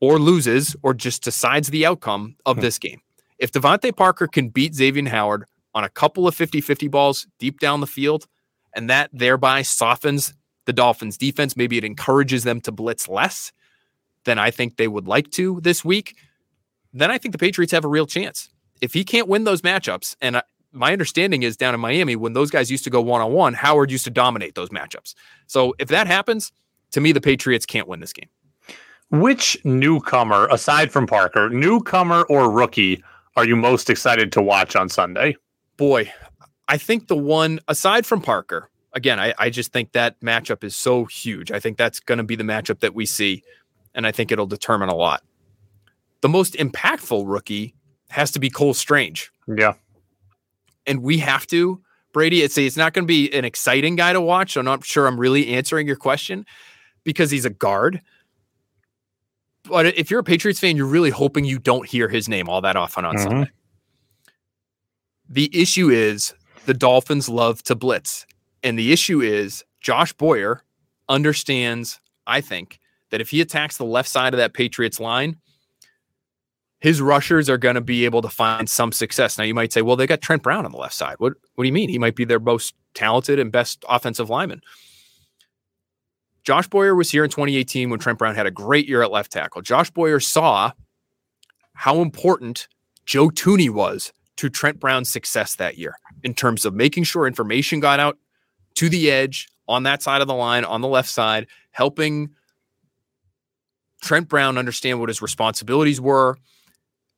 or 0.00 0.18
loses 0.18 0.76
or 0.82 0.94
just 0.94 1.22
decides 1.22 1.68
the 1.68 1.86
outcome 1.86 2.36
of 2.44 2.56
hmm. 2.56 2.62
this 2.62 2.78
game. 2.78 3.00
If 3.38 3.52
DeVante 3.52 3.96
Parker 3.96 4.26
can 4.26 4.48
beat 4.48 4.74
Xavier 4.74 5.08
Howard 5.08 5.44
on 5.74 5.84
a 5.84 5.88
couple 5.88 6.28
of 6.28 6.34
50 6.34 6.60
50 6.60 6.88
balls 6.88 7.26
deep 7.38 7.60
down 7.60 7.80
the 7.80 7.86
field, 7.86 8.26
and 8.74 8.88
that 8.90 9.10
thereby 9.12 9.62
softens 9.62 10.34
the 10.64 10.72
Dolphins' 10.72 11.18
defense, 11.18 11.56
maybe 11.56 11.76
it 11.76 11.84
encourages 11.84 12.44
them 12.44 12.60
to 12.62 12.72
blitz 12.72 13.08
less 13.08 13.52
than 14.24 14.38
I 14.38 14.50
think 14.50 14.76
they 14.76 14.88
would 14.88 15.08
like 15.08 15.30
to 15.32 15.60
this 15.60 15.84
week, 15.84 16.16
then 16.92 17.10
I 17.10 17.18
think 17.18 17.32
the 17.32 17.38
Patriots 17.38 17.72
have 17.72 17.84
a 17.84 17.88
real 17.88 18.06
chance. 18.06 18.48
If 18.80 18.92
he 18.92 19.04
can't 19.04 19.28
win 19.28 19.44
those 19.44 19.62
matchups, 19.62 20.16
and 20.20 20.42
my 20.72 20.92
understanding 20.92 21.42
is 21.42 21.56
down 21.56 21.74
in 21.74 21.80
Miami, 21.80 22.16
when 22.16 22.32
those 22.32 22.50
guys 22.50 22.70
used 22.70 22.84
to 22.84 22.90
go 22.90 23.00
one 23.00 23.20
on 23.20 23.32
one, 23.32 23.54
Howard 23.54 23.90
used 23.90 24.04
to 24.04 24.10
dominate 24.10 24.54
those 24.54 24.70
matchups. 24.70 25.14
So 25.46 25.74
if 25.78 25.88
that 25.88 26.06
happens, 26.06 26.50
to 26.92 27.00
me, 27.00 27.12
the 27.12 27.20
Patriots 27.20 27.66
can't 27.66 27.86
win 27.86 28.00
this 28.00 28.12
game. 28.12 28.28
Which 29.10 29.62
newcomer, 29.64 30.46
aside 30.48 30.90
from 30.90 31.06
Parker, 31.06 31.50
newcomer 31.50 32.22
or 32.22 32.50
rookie, 32.50 33.04
are 33.36 33.46
you 33.46 33.56
most 33.56 33.90
excited 33.90 34.32
to 34.32 34.42
watch 34.42 34.74
on 34.74 34.88
Sunday? 34.88 35.36
Boy, 35.76 36.10
I 36.68 36.78
think 36.78 37.08
the 37.08 37.16
one, 37.16 37.60
aside 37.68 38.06
from 38.06 38.22
Parker, 38.22 38.70
again, 38.94 39.20
I, 39.20 39.34
I 39.38 39.50
just 39.50 39.72
think 39.72 39.92
that 39.92 40.18
matchup 40.20 40.64
is 40.64 40.74
so 40.74 41.04
huge. 41.04 41.52
I 41.52 41.60
think 41.60 41.76
that's 41.76 42.00
going 42.00 42.18
to 42.18 42.24
be 42.24 42.36
the 42.36 42.44
matchup 42.44 42.80
that 42.80 42.94
we 42.94 43.04
see, 43.04 43.42
and 43.94 44.06
I 44.06 44.12
think 44.12 44.32
it'll 44.32 44.46
determine 44.46 44.88
a 44.88 44.96
lot. 44.96 45.22
The 46.22 46.28
most 46.30 46.54
impactful 46.54 47.24
rookie 47.26 47.74
has 48.08 48.30
to 48.30 48.38
be 48.38 48.48
Cole 48.48 48.74
Strange. 48.74 49.30
Yeah 49.46 49.74
and 50.86 51.02
we 51.02 51.18
have 51.18 51.46
to, 51.48 51.80
Brady, 52.12 52.42
it's 52.42 52.58
it's 52.58 52.76
not 52.76 52.92
going 52.92 53.04
to 53.04 53.08
be 53.08 53.32
an 53.32 53.44
exciting 53.44 53.96
guy 53.96 54.12
to 54.12 54.20
watch. 54.20 54.56
I'm 54.56 54.64
not 54.64 54.84
sure 54.84 55.06
I'm 55.06 55.18
really 55.18 55.48
answering 55.48 55.86
your 55.86 55.96
question 55.96 56.44
because 57.04 57.30
he's 57.30 57.44
a 57.44 57.50
guard. 57.50 58.00
But 59.64 59.86
if 59.86 60.10
you're 60.10 60.20
a 60.20 60.24
Patriots 60.24 60.60
fan, 60.60 60.76
you're 60.76 60.86
really 60.86 61.10
hoping 61.10 61.44
you 61.44 61.58
don't 61.58 61.88
hear 61.88 62.08
his 62.08 62.28
name 62.28 62.48
all 62.48 62.60
that 62.62 62.76
often 62.76 63.04
on 63.04 63.14
mm-hmm. 63.14 63.22
Sunday. 63.22 63.50
The 65.28 65.50
issue 65.58 65.88
is 65.88 66.34
the 66.66 66.74
Dolphins 66.74 67.28
love 67.28 67.62
to 67.64 67.74
blitz. 67.74 68.26
And 68.62 68.78
the 68.78 68.92
issue 68.92 69.20
is 69.20 69.64
Josh 69.80 70.12
Boyer 70.12 70.62
understands, 71.08 72.00
I 72.26 72.40
think, 72.40 72.78
that 73.10 73.20
if 73.20 73.30
he 73.30 73.40
attacks 73.40 73.76
the 73.76 73.84
left 73.84 74.08
side 74.08 74.34
of 74.34 74.38
that 74.38 74.54
Patriots 74.54 75.00
line, 75.00 75.36
his 76.82 77.00
rushers 77.00 77.48
are 77.48 77.58
going 77.58 77.76
to 77.76 77.80
be 77.80 78.04
able 78.04 78.22
to 78.22 78.28
find 78.28 78.68
some 78.68 78.90
success. 78.90 79.38
Now 79.38 79.44
you 79.44 79.54
might 79.54 79.72
say, 79.72 79.82
well, 79.82 79.94
they 79.94 80.08
got 80.08 80.20
Trent 80.20 80.42
Brown 80.42 80.66
on 80.66 80.72
the 80.72 80.78
left 80.78 80.94
side. 80.94 81.14
What 81.18 81.34
what 81.54 81.62
do 81.62 81.68
you 81.68 81.72
mean? 81.72 81.88
He 81.88 81.98
might 81.98 82.16
be 82.16 82.24
their 82.24 82.40
most 82.40 82.74
talented 82.92 83.38
and 83.38 83.52
best 83.52 83.84
offensive 83.88 84.28
lineman. 84.28 84.60
Josh 86.42 86.66
Boyer 86.66 86.96
was 86.96 87.08
here 87.08 87.22
in 87.22 87.30
2018 87.30 87.88
when 87.88 88.00
Trent 88.00 88.18
Brown 88.18 88.34
had 88.34 88.46
a 88.46 88.50
great 88.50 88.88
year 88.88 89.00
at 89.00 89.12
left 89.12 89.30
tackle. 89.30 89.62
Josh 89.62 89.90
Boyer 89.90 90.18
saw 90.18 90.72
how 91.74 92.00
important 92.00 92.66
Joe 93.06 93.28
Thuney 93.28 93.70
was 93.70 94.12
to 94.38 94.50
Trent 94.50 94.80
Brown's 94.80 95.12
success 95.12 95.54
that 95.54 95.78
year 95.78 95.94
in 96.24 96.34
terms 96.34 96.64
of 96.64 96.74
making 96.74 97.04
sure 97.04 97.28
information 97.28 97.78
got 97.78 98.00
out 98.00 98.18
to 98.74 98.88
the 98.88 99.08
edge 99.08 99.48
on 99.68 99.84
that 99.84 100.02
side 100.02 100.20
of 100.20 100.26
the 100.26 100.34
line, 100.34 100.64
on 100.64 100.80
the 100.80 100.88
left 100.88 101.08
side, 101.08 101.46
helping 101.70 102.30
Trent 104.00 104.28
Brown 104.28 104.58
understand 104.58 104.98
what 104.98 105.10
his 105.10 105.22
responsibilities 105.22 106.00
were, 106.00 106.36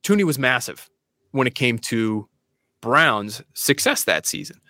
Thuney 0.04 0.24
was 0.24 0.38
massive 0.38 0.88
when 1.32 1.46
it 1.46 1.54
came 1.54 1.78
to 1.80 2.28
Brown's 2.80 3.42
success 3.54 4.04
that 4.04 4.26
season. 4.26 4.60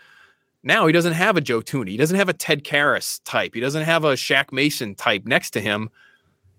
Now 0.62 0.86
he 0.86 0.92
doesn't 0.92 1.12
have 1.12 1.36
a 1.36 1.42
Joe 1.42 1.60
Thuney. 1.60 1.90
He 1.90 1.96
doesn't 1.96 2.16
have 2.16 2.30
a 2.30 2.32
Ted 2.32 2.64
Karras 2.64 3.20
type. 3.24 3.52
He 3.54 3.60
doesn't 3.60 3.82
have 3.82 4.04
a 4.04 4.14
Shaq 4.14 4.52
Mason 4.52 4.94
type 4.94 5.26
next 5.26 5.50
to 5.50 5.60
him 5.60 5.90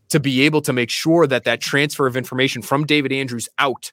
to 0.10 0.20
be 0.20 0.42
able 0.42 0.62
to 0.62 0.74
make 0.74 0.92
sure 0.92 1.26
that 1.26 1.46
that 1.46 1.62
transfer 1.62 2.06
of 2.06 2.16
information 2.16 2.62
from 2.62 2.86
David 2.86 3.12
Andrews 3.12 3.50
out 3.58 3.92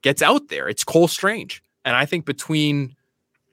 gets 0.00 0.22
out 0.22 0.48
there. 0.48 0.68
It's 0.68 0.84
Cole 0.84 1.08
Strange. 1.08 1.62
And 1.84 1.94
I 1.94 2.06
think 2.06 2.24
between 2.24 2.96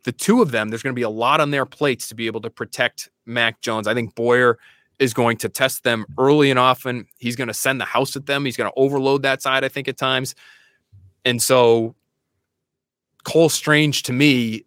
the 0.06 0.12
two 0.12 0.42
of 0.42 0.52
them, 0.52 0.70
there's 0.70 0.84
going 0.84 0.94
to 0.94 1.00
be 1.00 1.04
a 1.04 1.10
lot 1.10 1.42
on 1.42 1.52
their 1.52 1.66
plates 1.66 2.08
to 2.08 2.16
be 2.16 2.28
able 2.28 2.42
to 2.42 2.50
protect 2.50 3.10
Mac 3.26 3.60
Jones. 3.62 3.88
I 3.88 3.94
think 3.94 4.16
Boyer 4.16 4.58
is 5.00 5.14
going 5.14 5.38
to 5.38 5.50
test 5.50 5.84
them 5.84 6.06
early 6.18 6.50
and 6.50 6.60
often. 6.60 7.08
He's 7.18 7.36
going 7.36 7.48
to 7.48 7.54
send 7.54 7.80
the 7.80 7.86
house 7.86 8.16
at 8.16 8.26
them. 8.26 8.46
He's 8.46 8.58
going 8.58 8.70
to 8.70 8.78
overload 8.78 9.24
that 9.24 9.42
side, 9.42 9.64
I 9.64 9.70
think, 9.70 9.88
at 9.88 9.98
times. 9.98 10.36
And 11.26 11.42
so 11.42 11.96
Cole 13.24 13.50
Strange 13.50 14.04
to 14.04 14.14
me, 14.14 14.66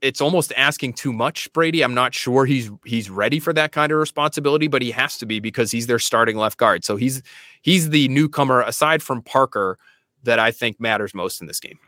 it's 0.00 0.20
almost 0.20 0.52
asking 0.56 0.94
too 0.94 1.12
much, 1.12 1.52
Brady. 1.52 1.82
I'm 1.82 1.94
not 1.94 2.12
sure 2.12 2.44
he's 2.44 2.70
he's 2.84 3.08
ready 3.08 3.38
for 3.38 3.52
that 3.52 3.70
kind 3.70 3.92
of 3.92 3.98
responsibility, 3.98 4.66
but 4.66 4.82
he 4.82 4.90
has 4.90 5.16
to 5.18 5.26
be 5.26 5.38
because 5.38 5.70
he's 5.70 5.86
their 5.86 6.00
starting 6.00 6.36
left 6.36 6.58
guard. 6.58 6.84
So 6.84 6.96
he's 6.96 7.22
he's 7.62 7.90
the 7.90 8.08
newcomer 8.08 8.62
aside 8.62 9.02
from 9.02 9.22
Parker 9.22 9.78
that 10.24 10.38
I 10.38 10.50
think 10.50 10.80
matters 10.80 11.14
most 11.14 11.40
in 11.40 11.46
this 11.46 11.60
game. 11.60 11.78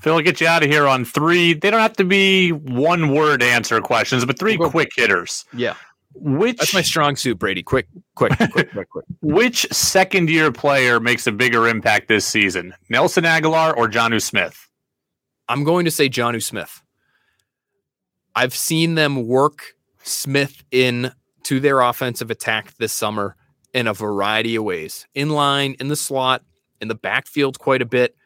Phil, 0.00 0.14
I'll 0.14 0.20
get 0.20 0.40
you 0.40 0.46
out 0.46 0.62
of 0.62 0.68
here 0.68 0.86
on 0.86 1.04
three. 1.04 1.54
They 1.54 1.70
don't 1.70 1.80
have 1.80 1.96
to 1.96 2.04
be 2.04 2.50
one 2.50 3.14
word 3.14 3.42
answer 3.42 3.80
questions, 3.80 4.24
but 4.24 4.36
3 4.36 4.56
quick 4.56 4.90
hitters. 4.96 5.44
Yeah. 5.54 5.74
Which 6.14 6.58
that's 6.58 6.74
my 6.74 6.82
strong 6.82 7.16
suit, 7.16 7.38
Brady. 7.38 7.62
Quick, 7.62 7.88
quick, 8.14 8.32
quick, 8.52 8.72
quick, 8.72 8.90
quick. 8.90 9.04
Which 9.22 9.66
second 9.72 10.30
year 10.30 10.52
player 10.52 11.00
makes 11.00 11.26
a 11.26 11.32
bigger 11.32 11.66
impact 11.66 12.08
this 12.08 12.26
season? 12.26 12.74
Nelson 12.88 13.24
Agholor 13.24 13.76
or 13.76 13.88
Jonnu 13.88 14.20
Smith? 14.20 14.68
I'm 15.48 15.64
going 15.64 15.84
to 15.84 15.90
say 15.90 16.08
Jonnu 16.08 16.42
Smith. 16.42 16.82
I've 18.34 18.54
seen 18.54 18.94
them 18.94 19.26
work 19.26 19.74
Smith 20.02 20.62
in 20.70 21.12
to 21.44 21.60
their 21.60 21.80
offensive 21.80 22.30
attack 22.30 22.74
this 22.76 22.92
summer 22.92 23.36
in 23.74 23.86
a 23.86 23.94
variety 23.94 24.56
of 24.56 24.64
ways. 24.64 25.06
In 25.14 25.30
line, 25.30 25.76
in 25.80 25.88
the 25.88 25.96
slot, 25.96 26.42
in 26.80 26.88
the 26.88 26.94
backfield 26.94 27.58
quite 27.58 27.82
a 27.82 27.86
bit. 27.86 28.16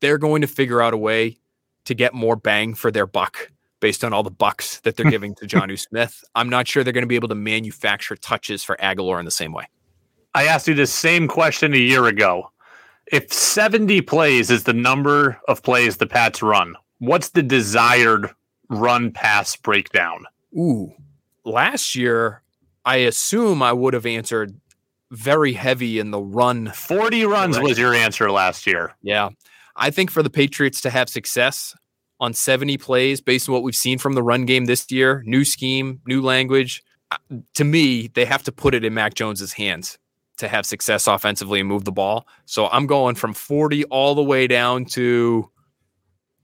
They're 0.00 0.18
going 0.18 0.42
to 0.42 0.46
figure 0.46 0.82
out 0.82 0.94
a 0.94 0.98
way 0.98 1.38
to 1.86 1.94
get 1.94 2.14
more 2.14 2.36
bang 2.36 2.74
for 2.74 2.90
their 2.90 3.06
buck 3.06 3.50
based 3.86 4.02
on 4.02 4.12
all 4.12 4.24
the 4.24 4.32
bucks 4.32 4.80
that 4.80 4.96
they're 4.96 5.08
giving 5.08 5.32
to 5.32 5.46
Jonnu 5.46 5.78
Smith. 5.78 6.24
I'm 6.34 6.48
not 6.48 6.66
sure 6.66 6.82
they're 6.82 6.92
going 6.92 7.04
to 7.04 7.06
be 7.06 7.14
able 7.14 7.28
to 7.28 7.36
manufacture 7.36 8.16
touches 8.16 8.64
for 8.64 8.76
Agholor 8.82 9.20
in 9.20 9.24
the 9.24 9.30
same 9.30 9.52
way. 9.52 9.68
I 10.34 10.46
asked 10.46 10.66
you 10.66 10.74
the 10.74 10.88
same 10.88 11.28
question 11.28 11.72
a 11.72 11.76
year 11.76 12.06
ago. 12.06 12.50
If 13.12 13.32
70 13.32 14.00
plays 14.00 14.50
is 14.50 14.64
the 14.64 14.72
number 14.72 15.40
of 15.46 15.62
plays 15.62 15.98
the 15.98 16.06
Pats 16.08 16.42
run, 16.42 16.74
what's 16.98 17.28
the 17.28 17.44
desired 17.44 18.28
run 18.70 19.12
pass 19.12 19.54
breakdown? 19.54 20.24
Ooh, 20.58 20.92
last 21.44 21.94
year, 21.94 22.42
I 22.84 22.96
assume 22.96 23.62
I 23.62 23.72
would 23.72 23.94
have 23.94 24.04
answered 24.04 24.60
very 25.12 25.52
heavy 25.52 26.00
in 26.00 26.10
the 26.10 26.20
run. 26.20 26.72
40 26.72 27.24
runs 27.24 27.60
was 27.60 27.78
your 27.78 27.94
answer 27.94 28.32
last 28.32 28.66
year. 28.66 28.96
Yeah. 29.00 29.28
I 29.76 29.92
think 29.92 30.10
for 30.10 30.24
the 30.24 30.30
Patriots 30.30 30.80
to 30.80 30.90
have 30.90 31.08
success 31.08 31.72
on 32.20 32.32
70 32.32 32.78
plays 32.78 33.20
based 33.20 33.48
on 33.48 33.52
what 33.52 33.62
we've 33.62 33.76
seen 33.76 33.98
from 33.98 34.14
the 34.14 34.22
run 34.22 34.46
game 34.46 34.64
this 34.64 34.90
year, 34.90 35.22
new 35.26 35.44
scheme, 35.44 36.00
new 36.06 36.22
language, 36.22 36.82
uh, 37.10 37.16
to 37.54 37.64
me, 37.64 38.08
they 38.08 38.24
have 38.24 38.42
to 38.44 38.52
put 38.52 38.74
it 38.74 38.84
in 38.84 38.94
Mac 38.94 39.14
Jones's 39.14 39.52
hands 39.52 39.98
to 40.38 40.48
have 40.48 40.66
success 40.66 41.06
offensively 41.06 41.60
and 41.60 41.68
move 41.68 41.84
the 41.84 41.92
ball. 41.92 42.26
So 42.44 42.68
I'm 42.68 42.86
going 42.86 43.14
from 43.14 43.32
40 43.32 43.84
all 43.84 44.14
the 44.14 44.22
way 44.22 44.46
down 44.46 44.84
to 44.86 45.50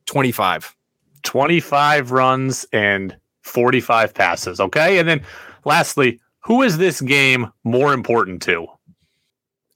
25. 0.07 0.75
25 1.23 2.11
runs 2.11 2.67
and 2.73 3.17
45 3.43 4.15
passes. 4.15 4.61
Okay. 4.61 4.99
And 4.99 5.09
then 5.09 5.23
lastly, 5.65 6.21
who 6.41 6.63
is 6.63 6.79
this 6.79 7.01
game 7.01 7.51
more 7.65 7.93
important 7.93 8.43
to? 8.43 8.67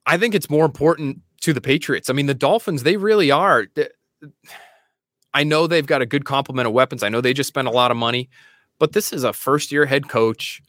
I 0.06 0.18
think 0.18 0.34
it's 0.34 0.50
more 0.50 0.64
important 0.64 1.20
to 1.42 1.52
the 1.52 1.60
Patriots. 1.60 2.08
I 2.08 2.12
mean, 2.12 2.26
the 2.26 2.34
Dolphins, 2.34 2.84
they 2.84 2.96
really 2.96 3.30
are. 3.30 3.66
I 5.36 5.44
know 5.44 5.66
they've 5.66 5.86
got 5.86 6.00
a 6.00 6.06
good 6.06 6.24
complement 6.24 6.66
of 6.66 6.72
weapons. 6.72 7.02
I 7.02 7.10
know 7.10 7.20
they 7.20 7.34
just 7.34 7.48
spent 7.48 7.68
a 7.68 7.70
lot 7.70 7.90
of 7.90 7.96
money, 7.98 8.30
but 8.78 8.94
this 8.94 9.12
is 9.12 9.22
a 9.22 9.34
first 9.34 9.70
year 9.70 9.84
head 9.84 10.08
coach 10.08 10.62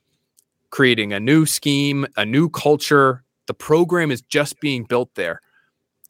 creating 0.71 1.13
a 1.13 1.21
new 1.21 1.45
scheme, 1.45 2.05
a 2.17 2.25
new 2.25 2.50
culture. 2.50 3.24
The 3.45 3.53
program 3.53 4.12
is 4.12 4.21
just 4.21 4.59
being 4.59 4.83
built 4.83 5.15
there. 5.15 5.39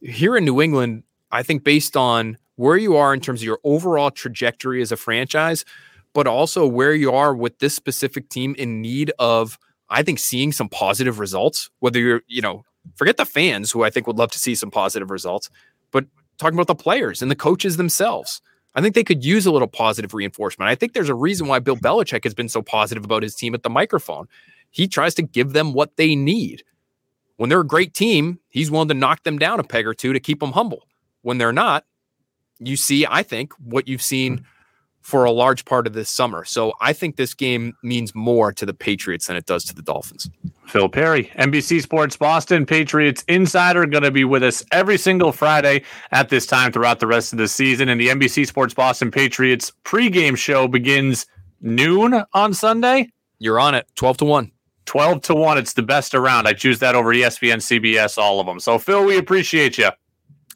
Here 0.02 0.36
in 0.36 0.44
New 0.44 0.60
England, 0.60 1.04
I 1.32 1.44
think 1.44 1.64
based 1.64 1.96
on 1.96 2.36
where 2.56 2.78
you 2.78 2.96
are 2.96 3.14
in 3.14 3.20
terms 3.20 3.42
of 3.42 3.46
your 3.46 3.60
overall 3.64 4.10
trajectory 4.10 4.82
as 4.82 4.92
a 4.92 4.98
franchise, 4.98 5.64
but 6.14 6.26
also 6.26 6.66
where 6.66 6.96
you 6.96 7.12
are 7.12 7.36
with 7.36 7.60
this 7.60 7.76
specific 7.76 8.28
team 8.28 8.56
in 8.58 8.82
need 8.82 9.12
of, 9.20 9.60
I 9.92 10.02
think, 10.02 10.18
seeing 10.18 10.52
some 10.52 10.68
positive 10.68 11.20
results. 11.20 11.70
Whether 11.78 12.00
you're, 12.00 12.22
you 12.26 12.42
know, 12.42 12.66
forget 12.96 13.18
the 13.18 13.26
fans 13.26 13.72
who 13.72 13.84
I 13.84 13.92
think 13.92 14.08
would 14.08 14.18
love 14.18 14.32
to 14.32 14.40
see 14.40 14.56
some 14.56 14.72
positive 14.72 15.12
results, 15.12 15.52
but 15.92 16.06
talking 16.38 16.56
about 16.56 16.68
the 16.68 16.76
players 16.76 17.22
and 17.22 17.30
the 17.30 17.36
coaches 17.36 17.78
themselves. 17.78 18.42
I 18.76 18.82
think 18.82 18.94
they 18.94 19.04
could 19.04 19.26
use 19.26 19.46
a 19.46 19.52
little 19.52 19.68
positive 19.68 20.14
reinforcement. 20.14 20.70
I 20.70 20.76
think 20.76 20.94
there's 20.94 21.10
a 21.10 21.16
reason 21.16 21.48
why 21.48 21.60
Bill 21.60 21.78
Belichick 21.78 22.24
has 22.24 22.36
been 22.36 22.50
so 22.50 22.62
positive 22.62 23.04
about 23.04 23.24
his 23.24 23.34
team 23.34 23.56
at 23.56 23.64
the 23.64 23.70
microphone. 23.70 24.28
He 24.70 24.88
tries 24.88 25.16
to 25.16 25.24
give 25.24 25.54
them 25.54 25.74
what 25.74 25.98
they 25.98 26.16
need. 26.16 26.64
When 27.38 27.50
they're 27.50 27.62
a 27.62 27.68
great 27.68 27.94
team, 27.94 28.40
he's 28.50 28.70
willing 28.70 28.88
to 28.90 28.94
knock 28.94 29.24
them 29.24 29.40
down 29.40 29.60
a 29.60 29.64
peg 29.64 29.88
or 29.88 29.94
two 29.94 30.14
to 30.14 30.20
keep 30.20 30.40
them 30.40 30.52
humble. 30.52 30.88
When 31.22 31.38
they're 31.38 31.54
not, 31.54 31.86
you 32.60 32.76
see, 32.76 33.06
I 33.08 33.24
think, 33.24 33.54
what 33.54 33.88
you've 33.88 34.02
seen 34.02 34.40
hmm. 34.40 34.44
For 35.08 35.24
a 35.24 35.32
large 35.32 35.64
part 35.64 35.88
of 35.88 35.94
this 35.94 36.10
summer. 36.10 36.44
So 36.44 36.74
I 36.82 36.92
think 36.92 37.16
this 37.16 37.34
game 37.34 37.78
means 37.82 38.14
more 38.14 38.52
to 38.52 38.66
the 38.66 38.74
Patriots 38.74 39.28
than 39.28 39.38
it 39.38 39.46
does 39.46 39.64
to 39.64 39.74
the 39.74 39.82
Dolphins. 39.82 40.30
Phil 40.66 40.90
Perry, 40.90 41.32
NBC 41.40 41.82
Sports 41.82 42.18
Boston 42.18 42.66
Patriots 42.66 43.24
insider, 43.30 43.86
going 43.86 44.04
to 44.04 44.12
be 44.12 44.26
with 44.26 44.44
us 44.44 44.66
every 44.74 44.98
single 44.98 45.32
Friday 45.32 45.84
at 46.12 46.28
this 46.28 46.46
time 46.46 46.74
throughout 46.74 47.00
the 47.00 47.08
rest 47.08 47.32
of 47.32 47.40
the 47.40 47.48
season. 47.48 47.88
And 47.88 48.02
the 48.02 48.10
NBC 48.10 48.46
Sports 48.46 48.74
Boston 48.74 49.10
Patriots 49.10 49.72
pregame 49.86 50.38
show 50.38 50.68
begins 50.68 51.26
noon 51.62 52.26
on 52.34 52.54
Sunday. 52.54 53.08
You're 53.40 53.62
on 53.62 53.76
it, 53.76 53.88
12 53.96 54.18
to 54.18 54.26
1. 54.26 54.52
12 54.88 55.22
to 55.22 55.36
1. 55.36 55.58
It's 55.58 55.72
the 55.72 55.84
best 55.84 56.16
around. 56.16 56.50
I 56.50 56.54
choose 56.54 56.80
that 56.80 56.96
over 56.96 57.14
ESPN, 57.14 57.60
CBS, 57.60 58.18
all 58.18 58.42
of 58.42 58.46
them. 58.46 58.60
So, 58.60 58.78
Phil, 58.78 59.06
we 59.06 59.18
appreciate 59.18 59.78
you. 59.78 59.92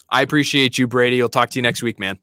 I 0.10 0.22
appreciate 0.22 0.78
you, 0.78 0.88
Brady. 0.88 1.22
I'll 1.22 1.30
talk 1.30 1.52
to 1.52 1.58
you 1.58 1.62
next 1.62 1.82
week, 1.82 2.00
man. 2.00 2.20